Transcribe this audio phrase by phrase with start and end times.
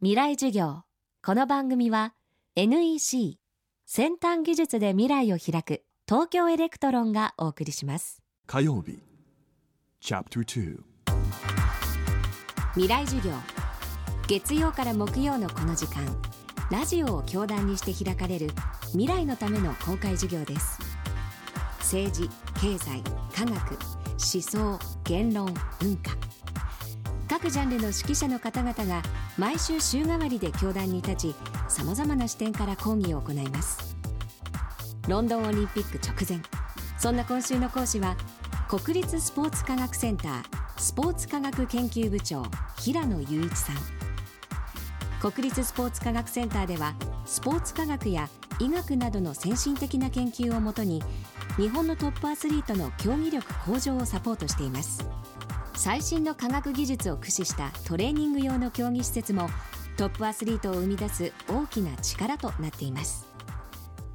[0.00, 0.84] 未来授業。
[1.26, 2.14] この番組は
[2.54, 3.40] NEC
[3.84, 8.22] 先端技術で未来を開く東京エレクトロンがお送りします。
[8.46, 9.00] 火曜日
[10.00, 10.78] Chapter 2
[12.74, 13.32] 未来授業。
[14.28, 16.04] 月曜から木曜のこの時間
[16.70, 18.50] ラジオを教壇にして開かれる
[18.92, 20.78] 未来のための公開授業です。
[21.80, 22.30] 政治
[22.60, 23.02] 経済
[23.34, 23.72] 科学
[24.16, 26.27] 思想言論文化
[27.28, 29.02] 各ジャンルの指揮者の方々が
[29.36, 31.34] 毎週週替わりで教壇に立ち
[31.68, 33.96] さまざまな視点から講義を行います。
[35.06, 36.42] ロンドンオリンピック直前。
[36.98, 38.16] そんな今週の講師は
[38.66, 40.42] 国立スポーツ科学センター
[40.78, 42.44] スポーツ科学研究部長
[42.78, 43.76] 平野雄一さん。
[45.20, 46.94] 国立スポーツ科学センターでは
[47.26, 51.02] スポーツ科学や医学などの先進的な研究をもとに
[51.58, 55.04] 日本のトップアスリートの競技力向上をサポートしています。
[55.78, 59.48] 最新の科学技術を駆使したトレーニング用の競技施設も
[59.96, 63.28] トップアスリートを生み出す大きな力となっています。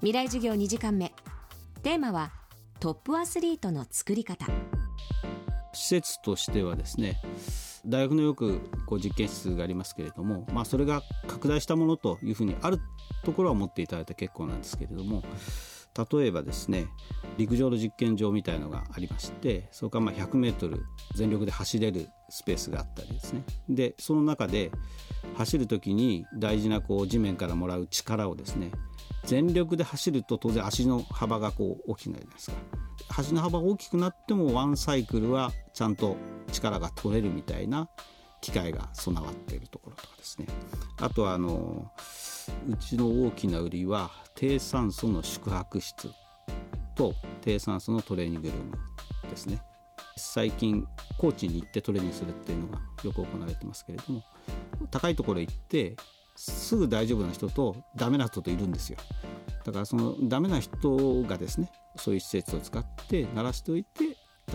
[0.00, 1.14] 未来授業2時間目。
[1.82, 2.30] テーマは
[2.78, 4.44] トップアスリートの作り方。
[5.72, 7.22] 施設としてはですね
[7.86, 12.80] 大学のよくこう実験室がありますけれども、まあ、それが拡大したものというふうにある
[13.24, 15.22] ところは持っていただいて結構なんですけれども
[15.96, 16.88] 例えばですね
[17.38, 20.80] 陸上の実験場みたいのがありましてそれからま 100m
[21.14, 23.42] 全力で走れるスペースがあったりですね。
[23.68, 24.70] でその中で
[25.36, 28.70] 走る時に大事なこう地面からもらう力をですね
[29.24, 32.56] 全力で走ると当然足の幅がこう大きくなるじゃないですか。
[33.18, 36.16] 足の幅が大きくなってもワンサイクルはちゃんと
[36.52, 37.88] 力が取れるみたいな
[38.40, 40.46] 機械が備わっているところとかですね。
[40.98, 41.90] あとはあの
[42.68, 46.10] うちの大きな売りは低酸素の宿泊室
[46.94, 48.72] と低酸素のトレーニングルーム
[49.30, 49.62] ですね
[50.16, 50.86] 最近
[51.18, 54.22] 高知に行ってトレーニングするっていうのがよく行われてますけれども
[54.90, 55.96] 高いところへ行って
[56.36, 58.98] すぐ大丈夫な人とダメな人といるんですよ
[59.64, 64.04] だからそのダメな人がですねそういう施設を使って鳴らしておいて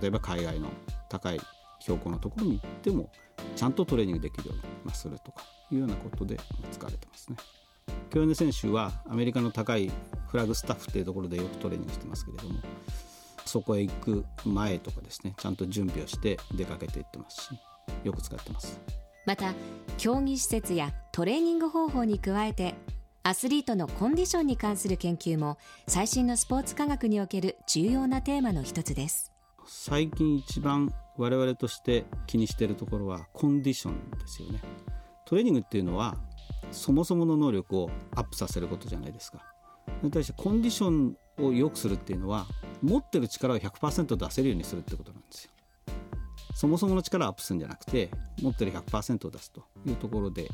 [0.00, 0.70] 例えば海外の
[1.10, 1.40] 高い
[1.80, 3.10] 標高のところに行っても
[3.54, 4.54] ちゃんとトレーニングできるよ
[4.84, 6.38] うにするとかいうようなことで
[6.72, 7.36] 使われてますね。
[8.10, 9.90] 競泳の選手はアメリカの高い
[10.28, 12.60] フラグスタッフっていうところでよくトレーニングしてますけれども
[13.44, 17.44] そこへ行く前とかですねちゃんと準備をして出かけていってます。
[17.44, 17.48] し
[18.04, 18.80] よく使ってます。
[19.24, 19.54] また
[19.98, 22.74] 競技施設やトレーニング方法に加えて
[23.22, 25.58] アスリートのコンディションに関する研究も
[25.88, 29.32] 最新のスポーツ科学における重要なテーマの一つです。
[29.66, 34.60] 最近一番我々として気にしているところはコンディションですよね。
[35.24, 36.16] トレーニングっていうのは
[36.70, 39.38] そもそもの能力をアップさせることじゃないですか。
[39.86, 42.46] それに対してコンディションを良くするっていうのは
[42.82, 45.50] 持ってる力を100%出せるようにするってことなんですよ。
[46.54, 48.10] そもそもの力をアップするんじゃなくて
[48.40, 50.48] 持ってる100%を出すというところで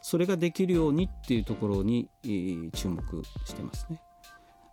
[0.00, 3.02] それができるようにっていうところに注目
[3.44, 4.00] してますね。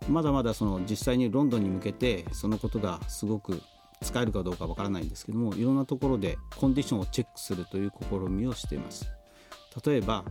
[0.08, 3.60] まだまだその実際にロンドンに向けてそのことがすごく
[4.00, 9.10] 使えるかどうかわからないんですけどもいろんなところでコンディションをチェックするという試みをしています。
[9.84, 10.24] 例えば、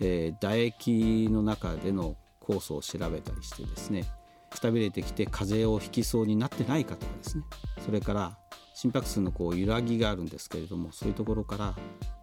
[0.00, 4.04] えー、唾液の中での酵素を調べたりしてですね
[4.50, 7.44] くたびれてきて風邪をひきそうになってないかとかですね
[7.84, 8.36] それから
[8.74, 11.74] 心拍数のこう揺らぎがあるんですけれどもそういうところから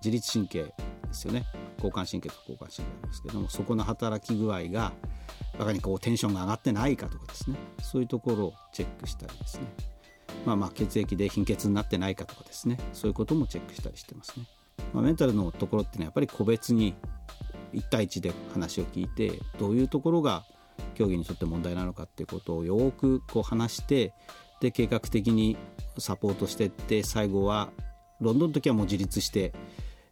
[0.03, 0.73] 自律神経で
[1.11, 1.45] すよね
[1.77, 4.91] 交感神経と交感神経なんですけどもそこの働き具合が
[5.57, 9.67] バカにこうテンションが上がってないかとかですねそういうところをチェックしたりですね
[10.45, 14.45] まあまあ血液で貧血になってないかとかですねそういうこともチェックしたりしてますね。
[14.94, 16.94] まあ、メンタルのところっていうのはやっぱり個別に
[17.73, 20.44] 1対1で話を聞いてどういうところが
[20.95, 24.13] 競技にとって問題なのかっていうことをよくこう話して
[24.61, 25.57] で計画的に
[25.97, 27.69] サポートしてって最後は
[28.19, 29.53] ロンドンの時はもう自立して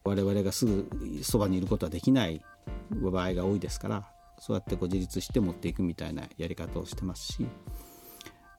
[0.04, 0.88] 我々がすぐ
[1.24, 2.44] そばにいることはできない
[2.92, 4.08] 場合が多いですから
[4.40, 7.48] そうやってこう自立して持っていくみたいなやり方をしてますし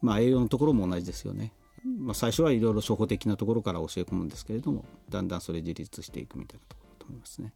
[0.02, 1.52] まあ栄養のところも同じですよね。
[2.00, 7.52] まあ、最初はいろいろ初歩的なところから教え込むんですけれどもだんだんそれ自立していくみたいなところだと思いますね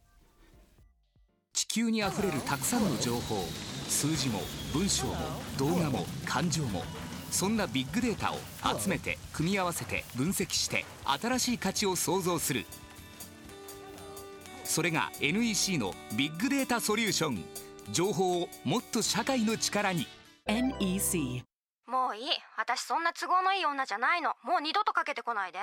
[1.73, 3.45] 球にあふれるたくさんの情報
[3.87, 4.41] 数字も
[4.73, 5.15] 文章も
[5.57, 6.83] 動画も感情も
[7.29, 8.35] そんなビッグデータを
[8.77, 12.65] 集めて組み合わせて分析して新しい価値を創造する。
[14.65, 17.43] それが NEC のビッグデータソリューション。
[17.93, 20.07] 情報をもっと社会の力に。
[20.47, 21.43] NEC
[21.87, 22.25] もういい。
[22.57, 24.35] 私そんな都合のいい女じゃないの。
[24.43, 25.59] もう二度とかけてこないで。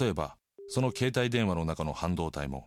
[0.00, 0.36] 例えば
[0.68, 2.66] その携帯電話の中の半導体も